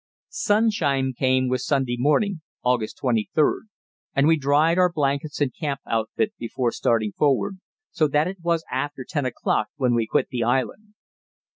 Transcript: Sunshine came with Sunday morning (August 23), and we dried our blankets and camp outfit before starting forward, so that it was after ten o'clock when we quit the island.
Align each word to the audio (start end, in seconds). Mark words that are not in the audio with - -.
Sunshine 0.29 1.13
came 1.15 1.47
with 1.47 1.61
Sunday 1.61 1.95
morning 1.95 2.41
(August 2.63 2.97
23), 2.97 3.43
and 4.15 4.25
we 4.25 4.35
dried 4.35 4.79
our 4.79 4.91
blankets 4.91 5.39
and 5.39 5.53
camp 5.55 5.79
outfit 5.85 6.33
before 6.39 6.71
starting 6.71 7.11
forward, 7.11 7.59
so 7.91 8.07
that 8.07 8.27
it 8.27 8.37
was 8.41 8.65
after 8.71 9.05
ten 9.07 9.27
o'clock 9.27 9.67
when 9.75 9.93
we 9.93 10.07
quit 10.07 10.29
the 10.29 10.41
island. 10.41 10.95